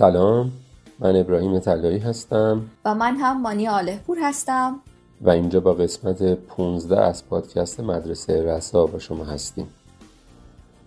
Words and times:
سلام 0.00 0.52
من 0.98 1.16
ابراهیم 1.16 1.58
طلایی 1.58 1.98
هستم. 1.98 2.62
و 2.84 2.94
من 2.94 3.16
هم 3.16 3.42
مانی 3.42 3.68
آلهپور 3.68 4.18
هستم. 4.22 4.80
و 5.20 5.30
اینجا 5.30 5.60
با 5.60 5.74
قسمت 5.74 6.22
15 6.34 7.00
از 7.00 7.28
پادکست 7.28 7.80
مدرسه 7.80 8.42
رسا 8.42 8.86
با 8.86 8.98
شما 8.98 9.24
هستیم. 9.24 9.66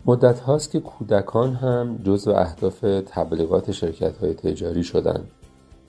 مدت 0.05 0.39
هاست 0.39 0.71
که 0.71 0.79
کودکان 0.79 1.53
هم 1.53 1.97
جزو 2.03 2.31
اهداف 2.31 2.79
تبلیغات 3.05 3.71
شرکت 3.71 4.17
های 4.17 4.33
تجاری 4.33 4.83
شدند 4.83 5.27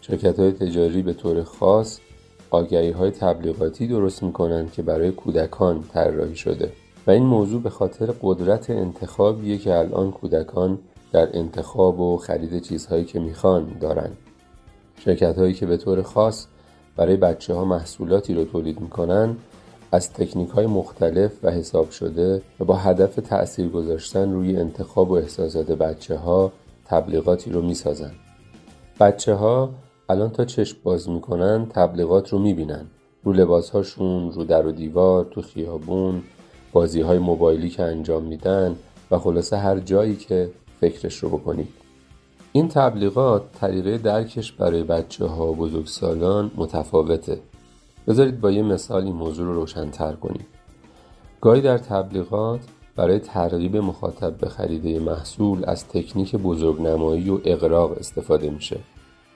شرکت 0.00 0.40
های 0.40 0.52
تجاری 0.52 1.02
به 1.02 1.12
طور 1.12 1.42
خاص 1.42 1.98
آگهی 2.50 2.90
های 2.90 3.10
تبلیغاتی 3.10 3.86
درست 3.86 4.22
می 4.22 4.32
کنند 4.32 4.72
که 4.72 4.82
برای 4.82 5.10
کودکان 5.10 5.84
طراحی 5.92 6.36
شده. 6.36 6.72
و 7.06 7.10
این 7.10 7.26
موضوع 7.26 7.62
به 7.62 7.70
خاطر 7.70 8.14
قدرت 8.22 8.70
انتخابیه 8.70 9.58
که 9.58 9.74
الان 9.74 10.10
کودکان 10.10 10.78
در 11.14 11.38
انتخاب 11.38 12.00
و 12.00 12.16
خرید 12.16 12.62
چیزهایی 12.62 13.04
که 13.04 13.20
می‌خوان 13.20 13.78
دارن. 13.80 14.10
شرکت 14.98 15.38
هایی 15.38 15.54
که 15.54 15.66
به 15.66 15.76
طور 15.76 16.02
خاص 16.02 16.46
برای 16.96 17.16
بچه 17.16 17.54
ها 17.54 17.64
محصولاتی 17.64 18.34
رو 18.34 18.44
تولید 18.44 18.80
می‌کنن 18.80 19.36
از 19.92 20.12
تکنیک 20.12 20.50
های 20.50 20.66
مختلف 20.66 21.32
و 21.42 21.50
حساب 21.50 21.90
شده 21.90 22.42
و 22.60 22.64
با 22.64 22.76
هدف 22.76 23.14
تأثیر 23.14 23.68
گذاشتن 23.68 24.32
روی 24.32 24.56
انتخاب 24.56 25.10
و 25.10 25.14
احساسات 25.14 25.70
بچه 25.70 26.16
ها 26.16 26.52
تبلیغاتی 26.84 27.50
رو 27.50 27.62
می‌سازن. 27.62 28.12
بچه 29.00 29.34
ها 29.34 29.70
الان 30.08 30.30
تا 30.30 30.44
چشم 30.44 30.76
باز 30.82 31.08
می‌کنن 31.08 31.66
تبلیغات 31.66 32.28
رو 32.32 32.38
می‌بینن. 32.38 32.86
رو 33.24 33.32
لباس 33.32 33.70
هاشون 33.70 34.32
رو 34.32 34.44
در 34.44 34.66
و 34.66 34.72
دیوار 34.72 35.24
تو 35.24 35.42
خیابون 35.42 36.22
بازی 36.72 37.00
های 37.00 37.18
موبایلی 37.18 37.68
که 37.68 37.82
انجام 37.82 38.22
میدن 38.22 38.76
و 39.10 39.18
خلاصه 39.18 39.56
هر 39.56 39.78
جایی 39.78 40.16
که 40.16 40.50
فکرش 40.84 41.16
رو 41.16 41.28
بکنید 41.28 41.68
این 42.52 42.68
تبلیغات 42.68 43.42
طریقه 43.60 43.98
درکش 43.98 44.52
برای 44.52 44.82
بچه 44.82 45.26
ها 45.26 45.52
و 45.52 45.56
بزرگسالان 45.56 46.50
متفاوته. 46.56 47.40
بذارید 48.08 48.40
با 48.40 48.50
یه 48.50 48.62
مثال 48.62 49.04
این 49.04 49.14
موضوع 49.14 49.46
رو 49.46 49.54
روشنتر 49.54 50.12
کنیم. 50.12 50.46
گاهی 51.40 51.60
در 51.60 51.78
تبلیغات 51.78 52.60
برای 52.96 53.18
ترغیب 53.18 53.76
مخاطب 53.76 54.36
به 54.36 54.48
خریده 54.48 54.98
محصول 54.98 55.64
از 55.66 55.88
تکنیک 55.88 56.36
بزرگنمایی 56.36 57.30
و 57.30 57.40
اقراق 57.44 57.92
استفاده 57.98 58.50
میشه. 58.50 58.78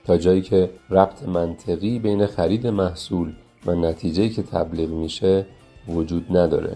تا 0.05 0.17
جایی 0.17 0.41
که 0.41 0.69
ربط 0.89 1.23
منطقی 1.23 1.99
بین 1.99 2.25
خرید 2.25 2.67
محصول 2.67 3.33
و 3.65 3.75
نتیجه 3.75 4.29
که 4.29 4.43
تبلیغ 4.43 4.89
میشه 4.89 5.45
وجود 5.87 6.37
نداره. 6.37 6.75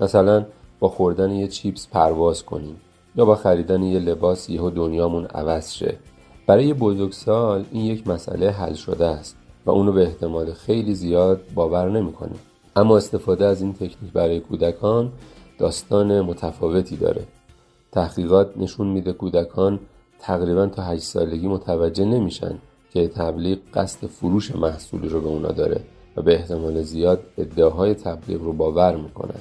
مثلا 0.00 0.46
با 0.80 0.88
خوردن 0.88 1.30
یه 1.30 1.48
چیپس 1.48 1.88
پرواز 1.88 2.42
کنیم. 2.42 2.76
یا 3.16 3.24
با 3.24 3.34
خریدن 3.34 3.82
یه 3.82 3.98
لباس 3.98 4.50
یهو 4.50 4.70
دنیامون 4.70 5.24
عوض 5.24 5.72
شه. 5.72 5.98
برای 6.46 6.74
بزرگسال 6.74 7.64
این 7.72 7.84
یک 7.84 8.08
مسئله 8.08 8.50
حل 8.50 8.74
شده 8.74 9.06
است 9.06 9.36
و 9.66 9.70
اونو 9.70 9.92
به 9.92 10.02
احتمال 10.02 10.52
خیلی 10.52 10.94
زیاد 10.94 11.40
باور 11.54 11.90
نمی‌کنه 11.90 12.34
اما 12.76 12.96
استفاده 12.96 13.44
از 13.44 13.62
این 13.62 13.72
تکنیک 13.72 14.12
برای 14.12 14.40
کودکان 14.40 15.12
داستان 15.58 16.20
متفاوتی 16.20 16.96
داره. 16.96 17.24
تحقیقات 17.92 18.56
نشون 18.56 18.86
میده 18.86 19.12
کودکان 19.12 19.80
تقریبا 20.18 20.66
تا 20.66 20.82
8 20.82 21.02
سالگی 21.02 21.48
متوجه 21.48 22.04
نمیشن 22.04 22.58
که 22.92 23.08
تبلیغ 23.08 23.58
قصد 23.74 24.06
فروش 24.06 24.54
محصولی 24.54 25.08
رو 25.08 25.20
به 25.20 25.28
اونا 25.28 25.52
داره 25.52 25.80
و 26.16 26.22
به 26.22 26.34
احتمال 26.34 26.82
زیاد 26.82 27.22
ادعاهای 27.38 27.94
تبلیغ 27.94 28.42
رو 28.42 28.52
باور 28.52 28.96
می‌کنن. 28.96 29.40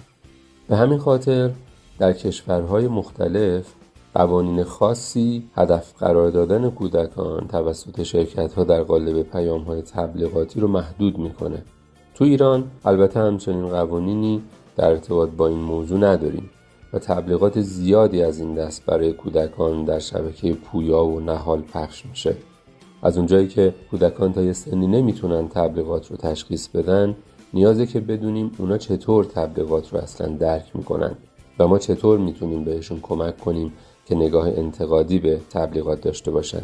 به 0.68 0.76
همین 0.76 1.00
خاطر 1.00 1.52
در 2.00 2.14
کشورهای 2.14 2.88
مختلف 2.88 3.74
قوانین 4.14 4.64
خاصی 4.64 5.50
هدف 5.56 5.94
قرار 6.00 6.30
دادن 6.30 6.70
کودکان 6.70 7.48
توسط 7.48 8.04
شرکت 8.04 8.54
ها 8.54 8.64
در 8.64 8.84
قالب 8.84 9.22
پیام 9.22 9.62
های 9.62 9.82
تبلیغاتی 9.82 10.60
رو 10.60 10.68
محدود 10.68 11.18
می‌کنه. 11.18 11.64
تو 12.16 12.24
ایران 12.24 12.64
البته 12.86 13.20
همچنین 13.20 13.70
قوانینی 13.70 14.42
در 14.78 14.90
ارتباط 14.90 15.30
با 15.30 15.48
این 15.48 15.60
موضوع 15.60 16.00
نداریم 16.00 16.50
و 16.94 17.00
تبلیغات 17.00 17.62
زیادی 17.62 18.24
از 18.24 18.40
این 18.40 18.56
دست 18.56 18.86
برای 18.86 19.14
کودکان 19.14 19.86
در 19.86 20.00
شبکه 20.00 20.54
پویا 20.54 21.06
و 21.06 21.20
نهال 21.20 21.62
پخش 21.62 22.06
میشه. 22.06 22.36
از 23.04 23.18
اونجایی 23.18 23.48
که 23.48 23.74
کودکان 23.92 24.34
تا 24.34 24.42
یه 24.42 24.54
سنی 24.54 24.88
نمی‌تونن 24.88 25.48
تبلیغات 25.48 26.12
رو 26.12 26.18
تشخیص 26.18 26.68
بدن 26.68 27.16
نیازه 27.54 27.86
که 27.86 28.00
بدونیم 28.00 28.52
اونا 28.58 28.78
چطور 28.78 29.26
تبلیغات 29.26 29.94
رو 29.94 30.00
اصلا 30.00 30.28
درک 30.28 30.76
می‌کنن. 30.76 31.16
و 31.60 31.68
ما 31.68 31.80
چطور 31.80 32.20
می‌تونیم 32.20 32.64
بهشون 32.64 33.00
کمک 33.02 33.38
کنیم 33.38 33.74
که 34.06 34.16
نگاه 34.16 34.48
انتقادی 34.48 35.20
به 35.20 35.42
تبلیغات 35.50 36.02
داشته 36.02 36.32
باشن؟ 36.32 36.64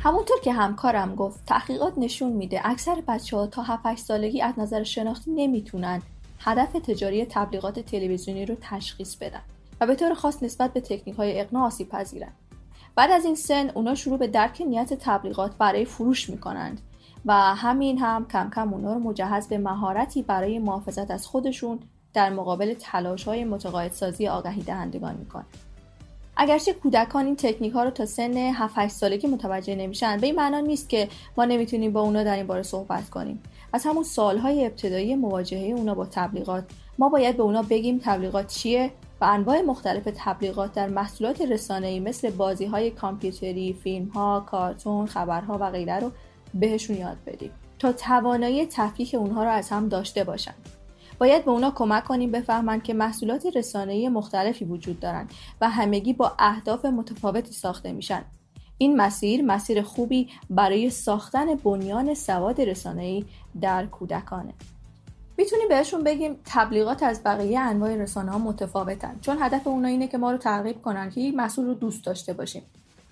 همونطور 0.00 0.40
که 0.40 0.52
همکارم 0.52 1.14
گفت 1.14 1.46
تحقیقات 1.46 1.92
نشون 1.96 2.32
میده 2.32 2.60
اکثر 2.64 3.02
بچه 3.08 3.36
ها 3.36 3.46
تا 3.46 3.62
7 3.62 3.96
سالگی 3.96 4.42
از 4.42 4.58
نظر 4.58 4.82
شناختی 4.82 5.30
نمی‌تونن 5.30 6.02
هدف 6.38 6.72
تجاری 6.72 7.24
تبلیغات 7.24 7.80
تلویزیونی 7.80 8.46
رو 8.46 8.56
تشخیص 8.60 9.16
بدن. 9.16 9.42
به 9.86 9.94
طور 9.94 10.14
خاص 10.14 10.42
نسبت 10.42 10.72
به 10.72 10.80
تکنیک 10.80 11.16
های 11.16 11.40
اقناع 11.40 11.62
آسیب 11.66 11.88
پذیرن 11.88 12.32
بعد 12.94 13.10
از 13.10 13.24
این 13.24 13.34
سن 13.34 13.70
اونا 13.74 13.94
شروع 13.94 14.18
به 14.18 14.26
درک 14.26 14.62
نیت 14.68 14.94
تبلیغات 14.94 15.52
برای 15.58 15.84
فروش 15.84 16.30
می‌کنند 16.30 16.80
و 17.26 17.32
همین 17.34 17.98
هم 17.98 18.26
کم 18.26 18.50
کم 18.54 18.74
اونا 18.74 18.92
رو 18.92 18.98
مجهز 18.98 19.48
به 19.48 19.58
مهارتی 19.58 20.22
برای 20.22 20.58
محافظت 20.58 21.10
از 21.10 21.26
خودشون 21.26 21.78
در 22.14 22.30
مقابل 22.30 22.74
تلاش 22.74 23.24
های 23.24 23.44
متقاعدسازی 23.44 24.28
آگهی 24.28 24.62
دهندگان 24.62 25.16
می‌کنه 25.16 25.44
اگرچه 26.36 26.72
کودکان 26.72 27.26
این 27.26 27.36
تکنیک 27.36 27.72
ها 27.72 27.84
رو 27.84 27.90
تا 27.90 28.06
سن 28.06 28.36
7 28.36 28.74
8 28.78 28.94
سالگی 28.94 29.26
متوجه 29.26 29.74
نمیشن 29.74 30.16
به 30.16 30.26
این 30.26 30.36
معنا 30.36 30.60
نیست 30.60 30.88
که 30.88 31.08
ما 31.36 31.44
نمی‌تونیم 31.44 31.92
با 31.92 32.00
اونا 32.00 32.24
در 32.24 32.36
این 32.36 32.46
باره 32.46 32.62
صحبت 32.62 33.10
کنیم. 33.10 33.42
از 33.72 33.86
همون 33.86 34.04
سالهای 34.04 34.66
ابتدایی 34.66 35.14
مواجهه 35.14 35.72
اونا 35.76 35.94
با 35.94 36.06
تبلیغات 36.06 36.64
ما 36.98 37.08
باید 37.08 37.36
به 37.36 37.42
اونا 37.42 37.62
بگیم 37.62 38.00
تبلیغات 38.04 38.46
چیه 38.46 38.90
و 39.22 39.24
انواع 39.24 39.60
مختلف 39.60 40.08
تبلیغات 40.16 40.72
در 40.72 40.88
محصولات 40.88 41.40
رسانه‌ای 41.40 42.00
مثل 42.00 42.30
بازی 42.30 42.66
های 42.66 42.90
کامپیوتری، 42.90 43.72
فیلم 43.72 44.08
ها، 44.08 44.40
کارتون، 44.40 45.06
خبرها 45.06 45.58
و 45.60 45.70
غیره 45.70 45.98
رو 45.98 46.12
بهشون 46.54 46.96
یاد 46.96 47.16
بدیم 47.26 47.50
تا 47.78 47.92
توانایی 47.92 48.66
تفکیک 48.66 49.14
اونها 49.14 49.44
رو 49.44 49.50
از 49.50 49.70
هم 49.70 49.88
داشته 49.88 50.24
باشن. 50.24 50.54
باید 51.18 51.44
به 51.44 51.50
اونا 51.50 51.70
کمک 51.70 52.04
کنیم 52.04 52.30
بفهمن 52.30 52.80
که 52.80 52.94
محصولات 52.94 53.46
رسانه‌ای 53.54 54.08
مختلفی 54.08 54.64
وجود 54.64 55.00
دارن 55.00 55.28
و 55.60 55.70
همگی 55.70 56.12
با 56.12 56.32
اهداف 56.38 56.84
متفاوتی 56.84 57.52
ساخته 57.52 57.92
میشن. 57.92 58.24
این 58.78 58.96
مسیر 58.96 59.42
مسیر 59.42 59.82
خوبی 59.82 60.28
برای 60.50 60.90
ساختن 60.90 61.54
بنیان 61.54 62.14
سواد 62.14 62.60
رسانه‌ای 62.60 63.24
در 63.60 63.86
کودکانه. 63.86 64.54
می‌تونیم 65.36 65.68
بهشون 65.68 66.04
بگیم 66.04 66.36
تبلیغات 66.44 67.02
از 67.02 67.22
بقیه 67.24 67.60
انواع 67.60 67.96
رسانه 67.96 68.30
ها 68.30 68.38
متفاوتن. 68.38 69.18
چون 69.20 69.36
هدف 69.40 69.66
اونا 69.66 69.88
اینه 69.88 70.08
که 70.08 70.18
ما 70.18 70.30
رو 70.30 70.38
ترغیب 70.38 70.82
کنن 70.82 71.10
که 71.10 71.20
یک 71.20 71.34
محصول 71.34 71.66
رو 71.66 71.74
دوست 71.74 72.04
داشته 72.04 72.32
باشیم 72.32 72.62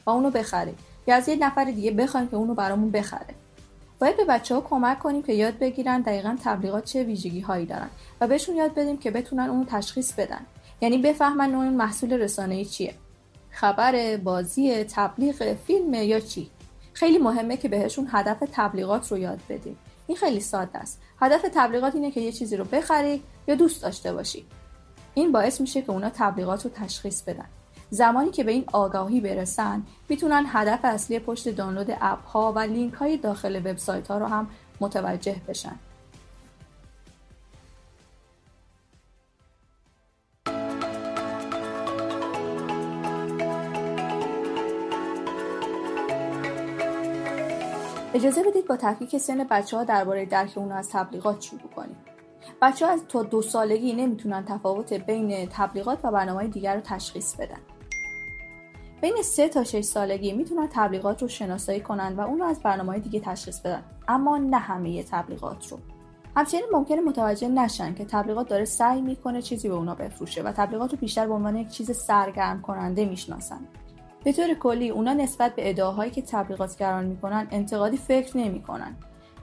و 0.06 0.10
اونو 0.10 0.30
بخریم. 0.30 0.74
یا 1.06 1.16
از 1.16 1.28
یه 1.28 1.36
نفر 1.36 1.64
دیگه 1.64 1.90
بخوایم 1.90 2.28
که 2.28 2.36
اونو 2.36 2.54
برامون 2.54 2.90
بخره. 2.90 3.34
باید 4.00 4.16
به 4.16 4.24
بچه 4.24 4.54
ها 4.54 4.60
کمک 4.60 4.98
کنیم 4.98 5.22
که 5.22 5.32
یاد 5.32 5.58
بگیرن 5.58 6.00
دقیقا 6.00 6.36
تبلیغات 6.44 6.84
چه 6.84 7.02
ویژگی 7.02 7.40
هایی 7.40 7.66
دارن 7.66 7.90
و 8.20 8.26
بهشون 8.26 8.56
یاد 8.56 8.74
بدیم 8.74 8.96
که 8.96 9.10
بتونن 9.10 9.50
اونو 9.50 9.64
تشخیص 9.64 10.12
بدن. 10.12 10.40
یعنی 10.80 10.98
بفهمن 10.98 11.54
اون 11.54 11.68
محصول 11.68 12.12
رسانه 12.12 12.64
چیه. 12.64 12.94
خبر 13.50 14.16
بازی 14.16 14.84
تبلیغ 14.84 15.54
فیلم 15.66 15.94
یا 15.94 16.20
چی. 16.20 16.50
خیلی 16.92 17.18
مهمه 17.18 17.56
که 17.56 17.68
بهشون 17.68 18.08
هدف 18.10 18.38
تبلیغات 18.52 19.12
رو 19.12 19.18
یاد 19.18 19.40
بدیم. 19.48 19.78
این 20.10 20.16
خیلی 20.16 20.40
ساده 20.40 20.78
است. 20.78 21.00
هدف 21.20 21.44
تبلیغات 21.54 21.94
اینه 21.94 22.10
که 22.10 22.20
یه 22.20 22.32
چیزی 22.32 22.56
رو 22.56 22.64
بخری 22.64 23.22
یا 23.48 23.54
دوست 23.54 23.82
داشته 23.82 24.12
باشی 24.12 24.46
این 25.14 25.32
باعث 25.32 25.60
میشه 25.60 25.82
که 25.82 25.90
اونا 25.90 26.10
تبلیغات 26.10 26.64
رو 26.64 26.70
تشخیص 26.74 27.22
بدن. 27.22 27.44
زمانی 27.90 28.30
که 28.30 28.44
به 28.44 28.52
این 28.52 28.64
آگاهی 28.72 29.20
برسن 29.20 29.82
می‌تونن 30.08 30.44
هدف 30.46 30.80
اصلی 30.82 31.18
پشت 31.18 31.48
دانلود 31.48 31.96
اپ 32.00 32.26
ها 32.26 32.52
و 32.52 32.58
لینک 32.58 32.94
های 32.94 33.16
داخل 33.16 33.56
وبسایت 33.56 34.08
ها 34.08 34.18
رو 34.18 34.26
هم 34.26 34.48
متوجه 34.80 35.36
بشن. 35.48 35.78
اجازه 48.20 48.42
بدید 48.42 48.66
با 48.66 48.76
تفکیک 48.76 49.18
سن 49.18 49.44
بچه 49.44 49.76
ها 49.76 49.84
درباره 49.84 50.26
درک 50.26 50.52
اون 50.56 50.72
از 50.72 50.90
تبلیغات 50.90 51.40
شروع 51.40 51.70
کنیم. 51.76 51.96
بچه 52.62 52.86
ها 52.86 52.92
از 52.92 53.00
تا 53.08 53.22
دو 53.22 53.42
سالگی 53.42 53.92
نمی‌تونن 53.92 54.44
تفاوت 54.44 54.92
بین 54.92 55.48
تبلیغات 55.52 55.98
و 56.04 56.10
برنامه 56.10 56.46
دیگر 56.46 56.74
رو 56.74 56.80
تشخیص 56.80 57.34
بدن. 57.34 57.60
بین 59.00 59.22
3 59.22 59.48
تا 59.48 59.64
6 59.64 59.80
سالگی 59.80 60.32
می‌تونن 60.32 60.68
تبلیغات 60.72 61.22
رو 61.22 61.28
شناسایی 61.28 61.80
کنن 61.80 62.16
و 62.16 62.20
اون 62.20 62.38
رو 62.38 62.44
از 62.44 62.60
برنامه 62.60 62.98
دیگه 62.98 63.20
تشخیص 63.20 63.60
بدن 63.60 63.82
اما 64.08 64.38
نه 64.38 64.58
همه 64.58 65.02
تبلیغات 65.02 65.68
رو. 65.68 65.78
همچنین 66.36 66.64
ممکنه 66.72 67.00
متوجه 67.00 67.48
نشن 67.48 67.94
که 67.94 68.04
تبلیغات 68.04 68.48
داره 68.48 68.64
سعی 68.64 69.00
می‌کنه 69.00 69.42
چیزی 69.42 69.68
به 69.68 69.74
اونا 69.74 69.94
بفروشه 69.94 70.42
و 70.42 70.52
تبلیغات 70.52 70.92
رو 70.92 70.98
بیشتر 70.98 71.26
به 71.26 71.34
عنوان 71.34 71.56
یک 71.56 71.68
چیز 71.68 71.96
سرگرم 71.96 72.62
کننده 72.62 73.04
می‌شناسن. 73.04 73.60
به 74.24 74.32
طور 74.32 74.54
کلی 74.54 74.90
اونا 74.90 75.12
نسبت 75.12 75.54
به 75.54 75.70
ادعاهایی 75.70 76.10
که 76.10 76.22
تبلیغاتگران 76.22 77.04
می‌کنن 77.04 77.48
انتقادی 77.50 77.96
فکر 77.96 78.36
نمی‌کنن. 78.36 78.96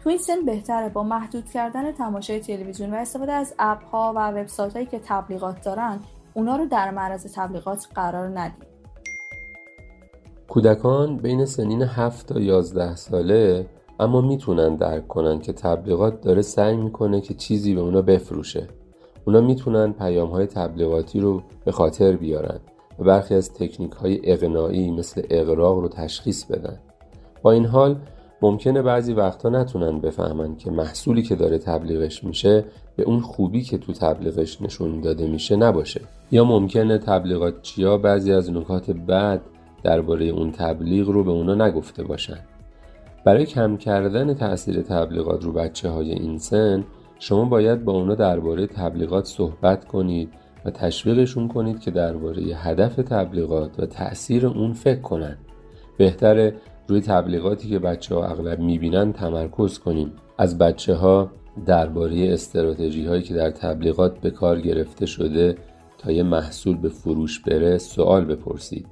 تو 0.04 0.10
این 0.10 0.18
سن 0.18 0.46
بهتره 0.46 0.90
با 0.90 1.04
محدود 1.04 1.46
کردن 1.50 1.92
تماشای 1.92 2.40
تلویزیون 2.40 2.94
و 2.94 2.96
استفاده 2.96 3.32
از 3.32 3.54
اپ 3.60 3.84
ها 3.84 4.14
و 4.16 4.32
وبسایت 4.32 4.74
هایی 4.74 4.86
که 4.86 5.00
تبلیغات 5.00 5.62
دارن 5.62 6.00
اونا 6.34 6.56
رو 6.56 6.66
در 6.66 6.92
معرض 6.92 7.34
تبلیغات 7.36 7.88
قرار 7.96 8.40
ندید 8.40 8.68
کودکان 10.48 11.18
بین 11.18 11.46
سنین 11.46 11.82
7 11.82 12.28
تا 12.28 12.40
11 12.40 12.96
ساله 12.96 13.66
اما 14.00 14.22
می‌تونن 14.22 14.76
درک 14.76 15.08
کنن 15.08 15.40
که 15.40 15.54
تبلیغات 15.54 16.22
داره 16.22 16.42
سعی 16.42 16.78
می‌کنه 16.78 17.22
که 17.22 17.34
چیزی 17.34 17.76
به 17.76 17.82
اونا 17.82 18.02
بفروشه. 18.02 18.68
اونا 19.26 19.42
می‌تونن 19.42 19.94
پیام 19.94 20.30
های 20.30 20.46
تبلیغاتی 20.46 21.20
رو 21.20 21.42
به 21.66 21.72
خاطر 21.72 22.16
بیارن. 22.16 22.60
و 23.00 23.04
برخی 23.04 23.36
از 23.36 23.54
تکنیک 23.54 23.92
های 23.92 24.20
اقناعی 24.24 24.92
مثل 24.92 25.22
اقراق 25.30 25.80
رو 25.80 25.88
تشخیص 25.88 26.46
بدن. 26.46 26.80
با 27.42 27.52
این 27.52 27.66
حال 27.66 27.96
ممکنه 28.42 28.82
بعضی 28.82 29.14
وقتا 29.14 29.50
نتونن 29.50 30.00
بفهمن 30.00 30.56
که 30.56 30.72
محصولی 30.72 31.22
که 31.22 31.36
داره 31.36 31.58
تبلیغش 31.58 32.24
میشه 32.24 32.66
به 32.96 33.04
اون 33.04 33.20
خوبی 33.20 33.62
که 33.62 33.78
تو 33.78 33.94
تبلیغش 33.94 34.62
نشون 34.62 35.02
داده 35.02 35.28
میشه 35.28 35.56
نباشه. 35.56 36.02
یا 36.32 36.44
ممکنه 36.44 36.98
تبلیغات 36.98 37.62
چیا 37.62 37.98
بعضی 37.98 38.34
از 38.34 38.52
نکات 38.52 38.92
بد 38.92 39.42
درباره 39.84 40.26
اون 40.26 40.52
تبلیغ 40.52 41.10
رو 41.10 41.24
به 41.24 41.32
اونا 41.32 41.68
نگفته 41.68 42.04
باشن. 42.04 42.40
برای 43.26 43.46
کم 43.46 43.78
کردن 43.78 44.34
تاثیر 44.34 44.82
تبلیغات 44.82 45.44
رو 45.44 45.52
بچه 45.52 45.90
های 45.90 46.12
این 46.12 46.38
سن 46.38 46.84
شما 47.20 47.46
باید 47.46 47.86
با 47.86 47.92
اونا 47.92 48.16
درباره 48.16 48.68
تبلیغات 48.68 49.26
صحبت 49.26 49.86
کنید 49.86 50.30
و 50.66 50.72
تشویقشون 50.72 51.48
کنید 51.48 51.80
که 51.80 51.92
درباره 51.92 52.42
هدف 52.42 52.96
تبلیغات 52.96 53.80
و 53.80 53.86
تاثیر 53.86 54.48
اون 54.48 54.74
فکر 54.74 55.02
کنن. 55.02 55.38
بهتره 55.98 56.56
روی 56.88 57.02
تبلیغاتی 57.02 57.70
که 57.70 57.80
بچه 57.80 58.16
ها 58.16 58.26
اغلب 58.26 58.60
می‌بینن 58.60 59.14
تمرکز 59.14 59.80
کنیم. 59.80 60.12
از 60.38 60.58
بچه 60.58 60.96
ها 60.96 61.32
درباره 61.66 62.34
استراتژی 62.34 63.06
هایی 63.06 63.22
که 63.22 63.34
در 63.34 63.52
تبلیغات 63.52 64.20
به 64.20 64.30
کار 64.32 64.62
گرفته 64.62 65.06
شده 65.06 65.58
تا 65.98 66.12
یه 66.12 66.24
محصول 66.24 66.78
به 66.78 66.90
فروش 66.90 67.40
بره 67.40 67.78
سوال 67.78 68.26
بپرسید. 68.26 68.88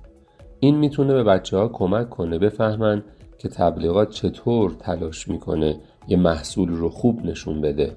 این 0.59 0.75
می‌تونه 0.75 1.13
به 1.13 1.23
بچه 1.23 1.57
ها 1.57 1.67
کمک 1.67 2.09
کنه 2.09 2.37
بفهمن 2.37 3.03
که 3.37 3.49
تبلیغات 3.49 4.09
چطور 4.09 4.71
تلاش 4.79 5.27
می‌کنه 5.27 5.79
یه 6.07 6.17
محصول 6.17 6.69
رو 6.69 6.89
خوب 6.89 7.25
نشون 7.25 7.61
بده. 7.61 7.95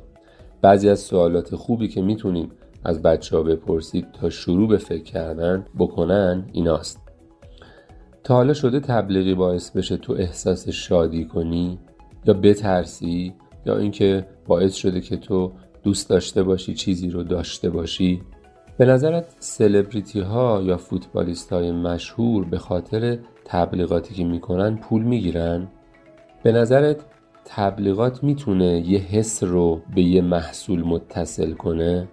بعضی 0.62 0.88
از 0.88 0.98
سوالات 0.98 1.54
خوبی 1.54 1.88
که 1.88 2.02
می‌تونیم 2.02 2.50
از 2.84 3.02
بچه 3.02 3.36
ها 3.36 3.42
بپرسید 3.42 4.12
تا 4.12 4.30
شروع 4.30 4.68
به 4.68 4.76
فکر 4.76 5.02
کردن 5.02 5.66
بکنن 5.78 6.48
ایناست 6.52 7.08
تا 8.24 8.34
حالا 8.34 8.54
شده 8.54 8.80
تبلیغی 8.80 9.34
باعث 9.34 9.70
بشه 9.70 9.96
تو 9.96 10.12
احساس 10.12 10.68
شادی 10.68 11.24
کنی 11.24 11.78
یا 12.24 12.34
بترسی 12.34 13.34
یا 13.66 13.78
اینکه 13.78 14.26
باعث 14.46 14.74
شده 14.74 15.00
که 15.00 15.16
تو 15.16 15.52
دوست 15.82 16.10
داشته 16.10 16.42
باشی 16.42 16.74
چیزی 16.74 17.10
رو 17.10 17.22
داشته 17.22 17.70
باشی 17.70 18.22
به 18.78 18.84
نظرت 18.84 19.36
سلبریتی 19.38 20.20
ها 20.20 20.62
یا 20.62 20.76
فوتبالیست 20.76 21.52
های 21.52 21.72
مشهور 21.72 22.44
به 22.44 22.58
خاطر 22.58 23.18
تبلیغاتی 23.44 24.14
که 24.14 24.24
می‌کنن 24.24 24.76
پول 24.76 25.02
می‌گیرن؟ 25.02 25.68
به 26.42 26.52
نظرت 26.52 26.96
تبلیغات 27.44 28.24
می‌تونه 28.24 28.88
یه 28.88 28.98
حس 28.98 29.42
رو 29.42 29.80
به 29.94 30.02
یه 30.02 30.22
محصول 30.22 30.82
متصل 30.82 31.52
کنه؟ 31.52 32.08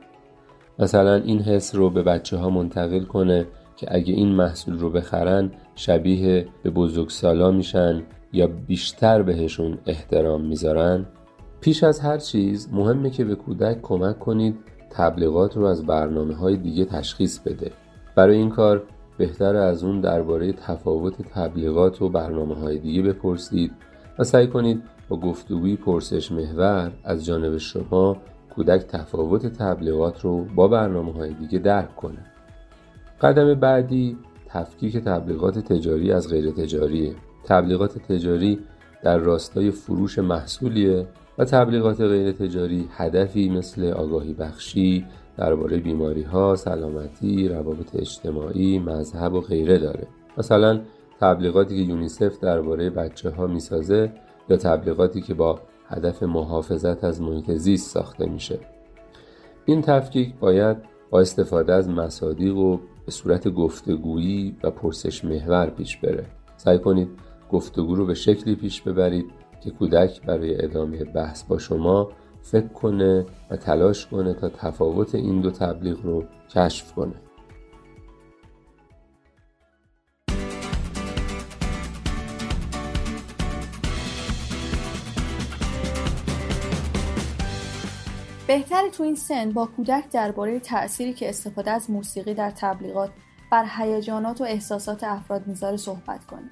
مثلا 0.79 1.15
این 1.15 1.39
حس 1.39 1.75
رو 1.75 1.89
به 1.89 2.03
بچه 2.03 2.37
ها 2.37 2.49
منتقل 2.49 3.03
کنه 3.03 3.45
که 3.75 3.87
اگه 3.95 4.13
این 4.13 4.29
محصول 4.29 4.79
رو 4.79 4.89
بخرن 4.89 5.51
شبیه 5.75 6.47
به 6.63 6.69
بزرگسالا 6.69 7.51
میشن 7.51 8.03
یا 8.33 8.47
بیشتر 8.47 9.21
بهشون 9.21 9.77
احترام 9.85 10.41
می‌ذارن؟ 10.41 11.05
پیش 11.61 11.83
از 11.83 11.99
هر 11.99 12.17
چیز 12.17 12.69
مهمه 12.71 13.09
که 13.09 13.25
به 13.25 13.35
کودک 13.35 13.81
کمک 13.81 14.19
کنید 14.19 14.55
تبلیغات 14.89 15.57
رو 15.57 15.65
از 15.65 15.85
برنامه 15.85 16.35
های 16.35 16.57
دیگه 16.57 16.85
تشخیص 16.85 17.39
بده. 17.39 17.71
برای 18.15 18.37
این 18.37 18.49
کار 18.49 18.83
بهتر 19.17 19.55
از 19.55 19.83
اون 19.83 20.01
درباره 20.01 20.53
تفاوت 20.53 21.21
تبلیغات 21.21 22.01
و 22.01 22.09
برنامه 22.09 22.55
های 22.55 22.77
دیگه 22.77 23.01
بپرسید 23.01 23.71
و 24.19 24.23
سعی 24.23 24.47
کنید 24.47 24.83
با 25.09 25.17
گفتگوی 25.17 25.75
پرسش 25.75 26.31
محور 26.31 26.91
از 27.03 27.25
جانب 27.25 27.57
شما 27.57 28.17
کودک 28.55 28.81
تفاوت 28.81 29.45
تبلیغات 29.45 30.21
رو 30.21 30.45
با 30.55 30.67
برنامه 30.67 31.13
های 31.13 31.33
دیگه 31.33 31.59
درک 31.59 31.95
کنه 31.95 32.25
قدم 33.21 33.53
بعدی 33.53 34.17
تفکیک 34.47 34.97
تبلیغات 34.97 35.59
تجاری 35.59 36.11
از 36.11 36.29
غیر 36.29 36.51
تجاریه 36.51 37.15
تبلیغات 37.43 37.97
تجاری 37.97 38.59
در 39.03 39.17
راستای 39.17 39.71
فروش 39.71 40.19
محصولیه 40.19 41.07
و 41.37 41.45
تبلیغات 41.45 42.01
غیر 42.01 42.31
تجاری 42.31 42.89
هدفی 42.91 43.49
مثل 43.49 43.91
آگاهی 43.91 44.33
بخشی 44.33 45.05
درباره 45.37 45.77
بیماری 45.77 46.23
ها، 46.23 46.55
سلامتی، 46.55 47.47
روابط 47.47 47.95
اجتماعی، 47.95 48.79
مذهب 48.79 49.33
و 49.33 49.41
غیره 49.41 49.77
داره. 49.77 50.07
مثلا 50.37 50.81
تبلیغاتی 51.19 51.75
که 51.75 51.91
یونیسف 51.91 52.39
درباره 52.39 52.89
بچه 52.89 53.29
ها 53.29 53.47
می‌سازه 53.47 54.11
یا 54.49 54.57
تبلیغاتی 54.57 55.21
که 55.21 55.33
با 55.33 55.59
هدف 55.87 56.23
محافظت 56.23 57.03
از 57.03 57.21
محیط 57.21 57.51
زیست 57.51 57.89
ساخته 57.89 58.25
میشه. 58.25 58.59
این 59.65 59.81
تفکیک 59.81 60.35
باید 60.35 60.77
با 61.09 61.19
استفاده 61.19 61.73
از 61.73 61.89
مصادیق 61.89 62.57
و 62.57 62.77
به 63.05 63.11
صورت 63.11 63.47
گفتگویی 63.47 64.55
و 64.63 64.71
پرسش 64.71 65.25
محور 65.25 65.69
پیش 65.69 65.97
بره. 65.97 66.25
سعی 66.57 66.79
کنید 66.79 67.09
گفتگو 67.51 67.95
رو 67.95 68.05
به 68.05 68.13
شکلی 68.13 68.55
پیش 68.55 68.81
ببرید 68.81 69.25
که 69.61 69.71
کودک 69.71 70.21
برای 70.21 70.63
ادامه 70.63 71.03
بحث 71.03 71.43
با 71.43 71.57
شما 71.57 72.09
فکر 72.41 72.67
کنه 72.67 73.25
و 73.51 73.55
تلاش 73.55 74.07
کنه 74.07 74.33
تا 74.33 74.49
تفاوت 74.49 75.15
این 75.15 75.41
دو 75.41 75.51
تبلیغ 75.51 76.01
رو 76.03 76.23
کشف 76.49 76.93
کنه 76.93 77.13
بهتر 88.47 88.89
تو 88.89 89.03
این 89.03 89.15
سن 89.15 89.51
با 89.51 89.65
کودک 89.65 90.09
درباره 90.09 90.59
تأثیری 90.59 91.13
که 91.13 91.29
استفاده 91.29 91.71
از 91.71 91.91
موسیقی 91.91 92.33
در 92.33 92.51
تبلیغات 92.51 93.09
بر 93.51 93.65
هیجانات 93.77 94.41
و 94.41 94.43
احساسات 94.43 95.03
افراد 95.03 95.47
می‌ذاره 95.47 95.77
صحبت 95.77 96.25
کنید. 96.25 96.51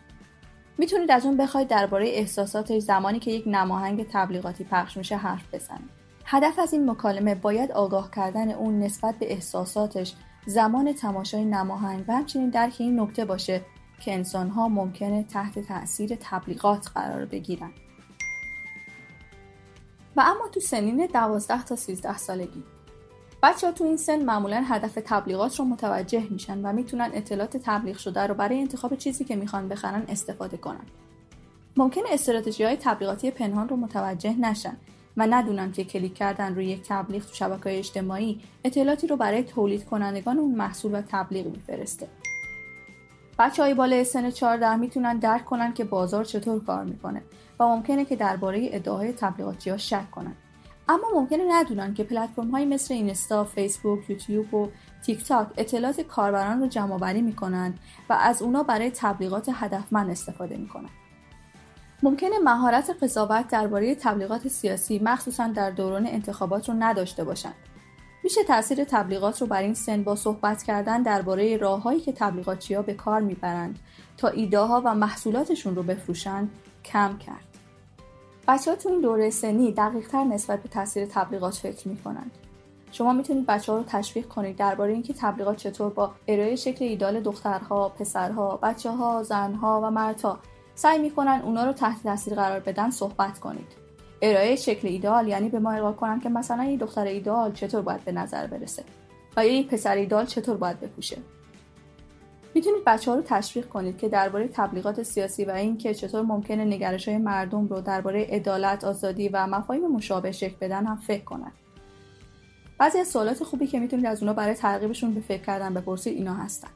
می‌تونید 0.77 1.11
از 1.11 1.25
اون 1.25 1.37
بخواید 1.37 1.67
درباره 1.67 2.07
احساساتش 2.07 2.81
زمانی 2.81 3.19
که 3.19 3.31
یک 3.31 3.43
نماهنگ 3.47 4.07
تبلیغاتی 4.11 4.63
پخش 4.63 4.97
میشه 4.97 5.17
حرف 5.17 5.53
بزنید 5.53 5.89
هدف 6.25 6.59
از 6.59 6.73
این 6.73 6.89
مکالمه 6.89 7.35
باید 7.35 7.71
آگاه 7.71 8.11
کردن 8.11 8.51
اون 8.51 8.79
نسبت 8.79 9.15
به 9.19 9.31
احساساتش 9.31 10.13
زمان 10.45 10.93
تماشای 10.93 11.45
نماهنگ 11.45 12.05
و 12.07 12.13
همچنین 12.13 12.49
درک 12.49 12.75
این 12.79 12.99
نکته 12.99 13.25
باشه 13.25 13.61
که 13.99 14.13
انسانها 14.13 14.67
ممکنه 14.67 15.23
تحت 15.23 15.59
تاثیر 15.59 16.17
تبلیغات 16.21 16.89
قرار 16.95 17.25
بگیرن 17.25 17.71
و 20.15 20.21
اما 20.21 20.47
تو 20.51 20.59
سنین 20.59 21.05
12 21.13 21.63
تا 21.63 21.75
13 21.75 22.17
سالگی 22.17 22.63
بچه 23.43 23.67
ها 23.67 23.73
تو 23.73 23.83
این 23.83 23.97
سن 23.97 24.23
معمولا 24.23 24.63
هدف 24.67 24.99
تبلیغات 25.05 25.59
رو 25.59 25.65
متوجه 25.65 26.23
میشن 26.29 26.65
و 26.65 26.73
می‌تونن 26.73 27.11
اطلاعات 27.13 27.57
تبلیغ 27.57 27.97
شده 27.97 28.27
رو 28.27 28.33
برای 28.33 28.59
انتخاب 28.59 28.95
چیزی 28.95 29.23
که 29.23 29.35
می‌خوان 29.35 29.69
بخرن 29.69 30.05
استفاده 30.09 30.57
کنن. 30.57 30.85
ممکنه 31.77 32.03
استراتژی 32.11 32.63
های 32.63 32.75
تبلیغاتی 32.75 33.31
پنهان 33.31 33.69
رو 33.69 33.75
متوجه 33.75 34.33
نشن 34.39 34.77
و 35.17 35.27
ندونن 35.29 35.71
که 35.71 35.83
کلیک 35.83 36.13
کردن 36.13 36.55
روی 36.55 36.65
یک 36.65 36.81
تبلیغ 36.87 37.25
تو 37.25 37.33
شبکه 37.33 37.79
اجتماعی 37.79 38.41
اطلاعاتی 38.63 39.07
رو 39.07 39.17
برای 39.17 39.43
تولید 39.43 39.85
کنندگان 39.85 40.39
اون 40.39 40.55
محصول 40.55 40.95
و 40.95 41.01
تبلیغ 41.01 41.45
میفرسته. 41.45 42.07
بچه 43.39 43.63
های 43.63 43.73
بالای 43.73 44.03
سن 44.03 44.31
14 44.31 44.75
می‌تونن 44.75 45.17
درک 45.17 45.45
کنن 45.45 45.73
که 45.73 45.83
بازار 45.83 46.23
چطور 46.23 46.63
کار 46.63 46.83
می‌کنه 46.83 47.21
و 47.59 47.67
ممکنه 47.67 48.05
که 48.05 48.15
درباره 48.15 48.69
ادعاهای 48.71 49.13
تبلیغاتی 49.13 49.69
ها 49.69 49.77
شک 49.77 50.11
کنن 50.11 50.35
اما 50.89 51.07
ممکنه 51.15 51.43
ندونن 51.49 51.93
که 51.93 52.03
پلتفرم 52.03 52.51
های 52.51 52.65
مثل 52.65 52.93
اینستا، 52.93 53.43
فیسبوک، 53.43 54.09
یوتیوب 54.09 54.53
و 54.53 54.69
تیک 55.05 55.23
تاک 55.23 55.47
اطلاعات 55.57 56.01
کاربران 56.01 56.59
رو 56.59 56.67
جمع 56.67 56.93
آوری 56.93 57.21
می‌کنن 57.21 57.73
و 58.09 58.13
از 58.13 58.41
اونا 58.41 58.63
برای 58.63 58.91
تبلیغات 58.91 59.49
هدفمند 59.53 60.09
استفاده 60.09 60.57
می‌کنن. 60.57 60.89
ممکنه 62.03 62.39
مهارت 62.43 62.89
قضاوت 63.01 63.47
درباره 63.47 63.95
تبلیغات 63.95 64.47
سیاسی 64.47 64.99
مخصوصا 64.99 65.47
در 65.47 65.71
دوران 65.71 66.07
انتخابات 66.07 66.69
رو 66.69 66.75
نداشته 66.79 67.23
باشند. 67.23 67.55
میشه 68.23 68.43
تاثیر 68.43 68.83
تبلیغات 68.83 69.41
رو 69.41 69.47
بر 69.47 69.61
این 69.61 69.73
سن 69.73 70.03
با 70.03 70.15
صحبت 70.15 70.63
کردن 70.63 71.01
درباره 71.01 71.57
راههایی 71.57 71.99
که 71.99 72.11
تبلیغاتچی‌ها 72.11 72.81
به 72.81 72.93
کار 72.93 73.21
می‌برند 73.21 73.79
تا 74.17 74.27
ایده 74.27 74.59
ها 74.59 74.81
و 74.85 74.95
محصولاتشون 74.95 75.75
رو 75.75 75.83
بفروشن 75.83 76.49
کم 76.85 77.17
کرد. 77.17 77.57
بچه 78.47 78.71
ها 78.71 78.77
تو 78.77 78.89
این 78.89 79.01
دوره 79.01 79.29
سنی 79.29 79.71
دقیق 79.71 80.07
تر 80.07 80.23
نسبت 80.23 80.63
به 80.63 80.69
تاثیر 80.69 81.05
تبلیغات 81.05 81.53
فکر 81.53 81.87
می‌کنند. 81.87 82.31
شما 82.91 83.13
می‌تونید 83.13 83.45
بچه 83.45 83.71
ها 83.71 83.77
رو 83.77 83.83
تشویق 83.87 84.27
کنید 84.27 84.55
درباره 84.55 84.93
اینکه 84.93 85.13
تبلیغات 85.13 85.57
چطور 85.57 85.89
با 85.89 86.11
ارائه 86.27 86.55
شکل 86.55 86.85
ایدال 86.85 87.19
دخترها، 87.19 87.89
پسرها، 87.89 88.57
بچه 88.57 88.91
ها، 88.91 89.23
زنها 89.23 89.81
و 89.83 89.91
مردها 89.91 90.39
سعی 90.75 90.99
می‌کنن 90.99 91.41
اونا 91.43 91.65
رو 91.65 91.73
تحت 91.73 92.03
تاثیر 92.03 92.35
قرار 92.35 92.59
بدن 92.59 92.89
صحبت 92.89 93.39
کنید. 93.39 93.82
ارائه 94.25 94.55
شکل 94.55 94.87
ایدال 94.87 95.27
یعنی 95.27 95.49
به 95.49 95.59
ما 95.59 95.71
القا 95.71 95.91
کنن 95.91 96.19
که 96.19 96.29
مثلا 96.29 96.63
این 96.63 96.77
دختر 96.77 97.05
ایدال 97.05 97.53
چطور 97.53 97.81
باید 97.81 98.05
به 98.05 98.11
نظر 98.11 98.47
برسه 98.47 98.83
و 99.37 99.39
این 99.39 99.67
پسر 99.67 99.95
ایدال 99.95 100.25
چطور 100.25 100.57
باید 100.57 100.79
بپوشه. 100.79 101.17
می‌تونید 102.55 102.83
بچه 102.85 103.11
ها 103.11 103.17
رو 103.17 103.23
تشویق 103.25 103.67
کنید 103.67 103.97
که 103.97 104.09
درباره 104.09 104.47
تبلیغات 104.47 105.03
سیاسی 105.03 105.45
و 105.45 105.51
اینکه 105.51 105.93
چطور 105.93 106.21
ممکنه 106.21 106.65
نگرش 106.65 107.07
های 107.07 107.17
مردم 107.17 107.67
رو 107.67 107.81
درباره 107.81 108.25
عدالت، 108.25 108.83
آزادی 108.83 109.29
و 109.29 109.47
مفاهیم 109.47 109.87
مشابه 109.87 110.31
شکل 110.31 110.55
بدن 110.61 110.85
هم 110.85 110.95
فکر 110.95 111.23
کنند. 111.23 111.53
بعضی 112.77 112.97
از 112.97 113.07
سوالات 113.07 113.43
خوبی 113.43 113.67
که 113.67 113.79
می‌تونید 113.79 114.05
از 114.05 114.21
اونا 114.21 114.33
برای 114.33 114.53
ترغیبشون 114.53 115.13
به 115.13 115.21
فکر 115.21 115.41
کردن 115.41 115.73
بپرسید 115.73 116.17
اینا 116.17 116.33
هستن. 116.33 116.69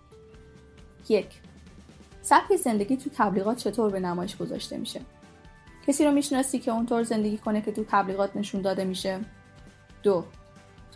یک 1.10 1.28
سبک 2.22 2.56
زندگی 2.56 2.98
تو 2.98 3.10
تبلیغات 3.18 3.58
چطور 3.58 3.92
به 3.92 4.00
نمایش 4.00 4.38
گذاشته 4.38 4.78
میشه؟ 4.78 5.02
کسی 5.88 6.06
رو 6.06 6.12
می‌شناسی 6.12 6.60
که 6.60 6.72
اونطور 6.72 7.04
زندگی 7.04 7.38
کنه 7.38 7.62
که 7.62 7.72
تو 7.72 7.86
تبلیغات 7.88 8.36
نشون 8.36 8.62
داده 8.62 8.84
میشه؟ 8.84 9.20
دو 10.04 10.24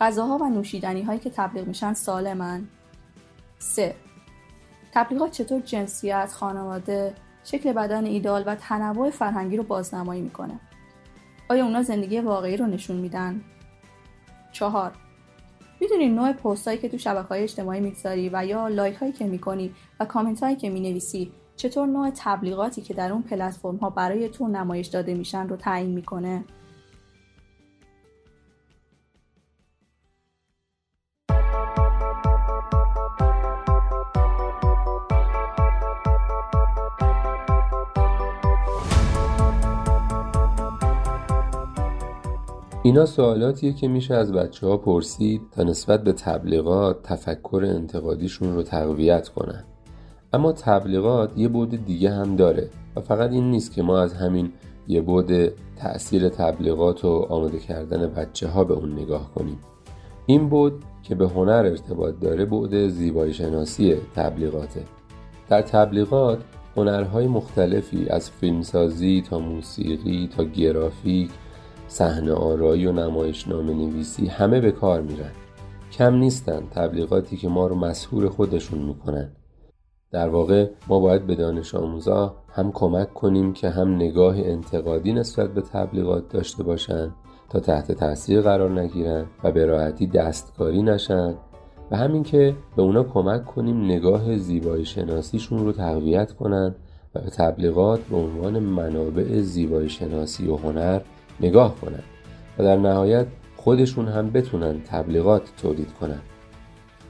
غذاها 0.00 0.38
و 0.38 0.48
نوشیدنی 0.48 1.02
هایی 1.02 1.20
که 1.20 1.30
تبلیغ 1.30 1.66
میشن 1.66 1.92
سالمن؟ 1.92 2.68
سه 3.58 3.94
تبلیغات 4.92 5.30
چطور 5.30 5.60
جنسیت، 5.60 6.30
خانواده، 6.32 7.14
شکل 7.44 7.72
بدن 7.72 8.04
ایدال 8.04 8.44
و 8.46 8.54
تنوع 8.54 9.10
فرهنگی 9.10 9.56
رو 9.56 9.62
بازنمایی 9.62 10.22
می‌کنه؟ 10.22 10.60
آیا 11.48 11.64
اونا 11.64 11.82
زندگی 11.82 12.20
واقعی 12.20 12.56
رو 12.56 12.66
نشون 12.66 12.96
میدن؟ 12.96 13.40
چهار 14.52 14.92
می‌دونی 15.80 16.08
نوع 16.08 16.32
پست 16.32 16.68
هایی 16.68 16.80
که 16.80 16.88
تو 16.88 16.98
شبکه 16.98 17.28
های 17.28 17.42
اجتماعی 17.42 17.80
می‌گذاری 17.80 18.30
و 18.32 18.46
یا 18.46 18.68
لایک 18.68 18.96
هایی 18.96 19.12
که 19.12 19.24
می‌کنی 19.24 19.74
و 20.00 20.04
کامنت 20.04 20.42
هایی 20.42 20.56
که 20.56 20.70
می‌نویسی 20.70 21.32
چطور 21.56 21.86
نوع 21.86 22.10
تبلیغاتی 22.16 22.82
که 22.82 22.94
در 22.94 23.12
اون 23.12 23.22
پلتفرم 23.22 23.76
ها 23.76 23.90
برای 23.90 24.28
تو 24.28 24.48
نمایش 24.48 24.86
داده 24.86 25.14
میشن 25.14 25.48
رو 25.48 25.56
تعیین 25.56 25.90
می‌کنه؟ 25.90 26.44
اینا 42.84 43.06
سوالاتیه 43.06 43.72
که 43.72 43.88
میشه 43.88 44.14
از 44.14 44.32
بچه 44.32 44.66
ها 44.66 44.76
پرسید 44.76 45.42
تا 45.50 45.62
نسبت 45.62 46.04
به 46.04 46.12
تبلیغات 46.12 47.02
تفکر 47.02 47.64
انتقادیشون 47.68 48.54
رو 48.54 48.62
تقویت 48.62 49.28
کنن. 49.28 49.64
اما 50.32 50.52
تبلیغات 50.52 51.30
یه 51.36 51.48
بود 51.48 51.84
دیگه 51.84 52.10
هم 52.10 52.36
داره 52.36 52.68
و 52.96 53.00
فقط 53.00 53.30
این 53.30 53.50
نیست 53.50 53.72
که 53.72 53.82
ما 53.82 54.00
از 54.00 54.14
همین 54.14 54.52
یه 54.88 55.00
بود 55.00 55.52
تأثیر 55.76 56.28
تبلیغات 56.28 57.04
و 57.04 57.26
آماده 57.28 57.58
کردن 57.58 58.06
بچه 58.06 58.48
ها 58.48 58.64
به 58.64 58.74
اون 58.74 58.92
نگاه 58.92 59.34
کنیم. 59.34 59.58
این 60.26 60.48
بود 60.48 60.84
که 61.02 61.14
به 61.14 61.28
هنر 61.28 61.50
ارتباط 61.50 62.14
داره 62.20 62.44
بود 62.44 62.74
زیبایی 62.74 63.34
شناسی 63.34 63.94
تبلیغاته. 64.16 64.82
در 65.48 65.62
تبلیغات 65.62 66.38
هنرهای 66.76 67.26
مختلفی 67.26 68.06
از 68.08 68.30
فیلمسازی 68.30 69.22
تا 69.30 69.38
موسیقی 69.38 70.30
تا 70.36 70.44
گرافیک 70.44 71.30
صحنه 71.88 72.32
آرایی 72.32 72.86
و 72.86 72.92
نمایشنامه 72.92 73.74
نویسی 73.74 74.26
همه 74.26 74.60
به 74.60 74.70
کار 74.70 75.00
میرن. 75.00 75.30
کم 75.92 76.14
نیستن 76.14 76.62
تبلیغاتی 76.70 77.36
که 77.36 77.48
ما 77.48 77.66
رو 77.66 77.74
مسهور 77.74 78.28
خودشون 78.28 78.78
می‌کنن. 78.78 79.30
در 80.12 80.28
واقع 80.28 80.68
ما 80.88 81.00
باید 81.00 81.26
به 81.26 81.34
دانش 81.34 81.74
آموزا 81.74 82.34
هم 82.54 82.72
کمک 82.72 83.14
کنیم 83.14 83.52
که 83.52 83.70
هم 83.70 83.94
نگاه 83.94 84.38
انتقادی 84.38 85.12
نسبت 85.12 85.54
به 85.54 85.60
تبلیغات 85.60 86.28
داشته 86.28 86.62
باشن 86.62 87.10
تا 87.50 87.60
تحت 87.60 87.92
تاثیر 87.92 88.40
قرار 88.40 88.80
نگیرن 88.80 89.26
و 89.44 89.52
به 89.52 89.66
راحتی 89.66 90.06
دستکاری 90.06 90.82
نشن 90.82 91.34
و 91.90 91.96
همین 91.96 92.22
که 92.22 92.56
به 92.76 92.82
اونا 92.82 93.02
کمک 93.02 93.44
کنیم 93.44 93.84
نگاه 93.84 94.36
زیبایی 94.36 94.84
شناسیشون 94.84 95.58
رو 95.58 95.72
تقویت 95.72 96.32
کنن 96.32 96.74
و 97.14 97.20
به 97.20 97.30
تبلیغات 97.30 98.00
به 98.00 98.16
عنوان 98.16 98.58
منابع 98.58 99.40
زیبایی 99.40 99.88
شناسی 99.88 100.48
و 100.48 100.56
هنر 100.56 101.00
نگاه 101.40 101.74
کنن 101.80 102.02
و 102.58 102.62
در 102.62 102.76
نهایت 102.76 103.26
خودشون 103.56 104.08
هم 104.08 104.30
بتونن 104.30 104.80
تبلیغات 104.80 105.42
تولید 105.62 105.92
کنن. 106.00 106.20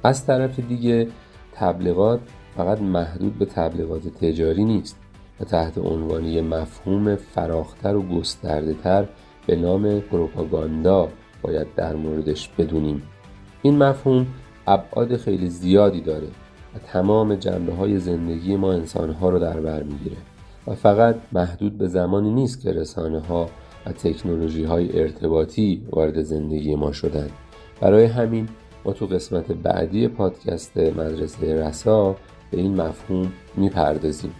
از 0.04 0.26
طرف 0.26 0.60
دیگه 0.60 1.08
تبلیغات 1.52 2.20
فقط 2.56 2.80
محدود 2.80 3.38
به 3.38 3.44
تبلیغات 3.44 4.08
تجاری 4.08 4.64
نیست 4.64 4.98
و 5.40 5.44
تحت 5.44 5.78
عنوان 5.78 6.40
مفهوم 6.40 7.16
فراختر 7.16 7.96
و 7.96 8.02
گسترده 8.02 8.74
تر 8.74 9.08
به 9.46 9.56
نام 9.56 10.00
پروپاگاندا 10.00 11.08
باید 11.42 11.74
در 11.74 11.96
موردش 11.96 12.48
بدونیم. 12.48 13.02
این 13.62 13.78
مفهوم 13.78 14.26
ابعاد 14.66 15.16
خیلی 15.16 15.48
زیادی 15.48 16.00
داره 16.00 16.28
و 16.74 16.78
تمام 16.78 17.34
جنبه 17.34 17.74
های 17.74 17.98
زندگی 17.98 18.56
ما 18.56 18.72
انسان 18.72 19.10
ها 19.10 19.30
رو 19.30 19.38
در 19.38 19.60
بر 19.60 19.82
می‌گیره 19.82 20.16
و 20.66 20.74
فقط 20.74 21.16
محدود 21.32 21.78
به 21.78 21.88
زمانی 21.88 22.30
نیست 22.30 22.60
که 22.60 22.72
رسانه 22.72 23.20
ها 23.20 23.48
و 23.86 23.92
تکنولوژی 23.92 24.64
های 24.64 25.00
ارتباطی 25.00 25.86
وارد 25.90 26.22
زندگی 26.22 26.74
ما 26.74 26.92
شدن. 26.92 27.30
برای 27.80 28.04
همین 28.04 28.48
ما 28.84 28.92
تو 28.92 29.06
قسمت 29.06 29.52
بعدی 29.52 30.08
پادکست 30.08 30.78
مدرسه 30.78 31.54
رسا 31.54 32.16
به 32.52 32.58
این 32.58 32.80
مفهوم 32.80 33.32
می‌پردازیم. 33.56 34.34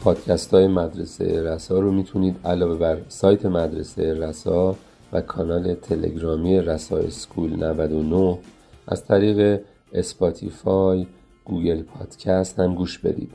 پادکست 0.00 0.54
های 0.54 0.66
مدرسه 0.66 1.42
رسا 1.42 1.78
رو 1.78 1.92
می‌تونید 1.92 2.36
علاوه 2.44 2.78
بر 2.78 2.98
سایت 3.08 3.46
مدرسه 3.46 4.14
رسا 4.14 4.76
و 5.12 5.20
کانال 5.20 5.74
تلگرامی 5.74 6.60
رسا 6.60 6.96
School 6.96 7.64
99 7.64 8.38
از 8.88 9.04
طریق 9.04 9.60
Spotify 9.92 11.06
Google 11.46 11.82
Podcast 11.82 12.60
هم 12.60 12.74
گوش 12.74 12.98
بدید. 12.98 13.30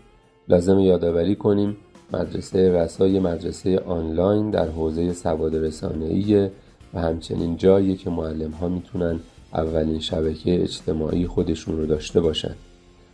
لازم 0.47 0.79
یادآوری 0.79 1.35
کنیم 1.35 1.77
مدرسه 2.13 2.71
رسا 2.71 3.07
یه 3.07 3.19
مدرسه 3.19 3.79
آنلاین 3.79 4.49
در 4.49 4.69
حوزه 4.69 5.13
سواد 5.13 5.55
رسانه‌ای 5.55 6.49
و 6.93 6.99
همچنین 6.99 7.57
جایی 7.57 7.95
که 7.95 8.09
معلم 8.09 8.51
ها 8.51 8.69
می‌تونن 8.69 9.19
اولین 9.53 9.99
شبکه 9.99 10.61
اجتماعی 10.61 11.27
خودشون 11.27 11.77
رو 11.77 11.85
داشته 11.85 12.21
باشن. 12.21 12.55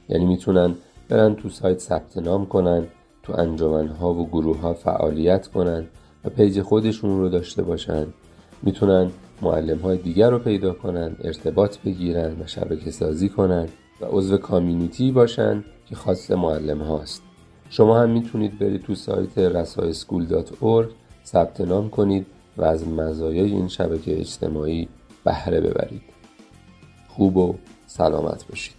یعنی 0.09 0.25
می‌تونن 0.25 0.75
برن 1.09 1.35
تو 1.35 1.49
سایت 1.49 1.79
ثبت 1.79 2.17
نام 2.17 2.45
کنن 2.45 2.87
تو 3.23 3.33
انجمنها 3.33 4.13
و 4.13 4.27
گروه 4.27 4.59
ها 4.59 4.73
فعالیت 4.73 5.47
کنن 5.47 5.85
و 6.25 6.29
page 6.29 6.61
خودشون 6.61 7.19
رو 7.19 7.29
داشته 7.29 7.61
باشن. 7.61 8.07
می‌تونن 8.63 9.11
معلم 9.41 9.77
های 9.77 9.97
دیگر 9.97 10.29
رو 10.29 10.39
پیدا 10.39 10.73
کنن 10.73 11.15
ارتباط 11.23 11.77
بگیرن 11.85 12.41
و 12.41 12.47
شبکه 12.47 12.91
سازی 12.91 13.29
کنن. 13.29 13.67
و 14.01 14.05
عضو 14.05 14.37
community 14.37 15.11
باشن 15.11 15.63
که 15.85 15.95
خاص 15.95 16.31
معلم 16.31 16.81
هاست. 16.81 17.21
شما 17.69 17.99
هم 17.99 18.09
می‌تونید 18.09 18.59
برید 18.59 18.81
تو 18.81 18.95
سایت 18.95 19.37
rasaschool.org 19.37 20.87
ثبت 21.25 21.61
نام 21.61 21.89
کنید 21.89 22.25
و 22.57 22.63
از 22.63 22.87
مزایای 22.87 23.51
این 23.51 23.67
شبکه 23.67 24.19
اجتماعی 24.19 24.87
بهره 25.23 25.61
ببرید. 25.61 26.01
خوب 27.07 27.37
و 27.37 27.55
سلامت 27.87 28.47
باشید. 28.47 28.76